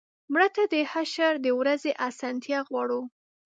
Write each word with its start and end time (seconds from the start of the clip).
مړه 0.31 0.47
ته 0.55 0.63
د 0.73 0.75
حشر 0.91 1.33
د 1.45 1.47
ورځې 1.59 1.91
آسانتیا 2.09 2.59
غواړو 2.69 3.01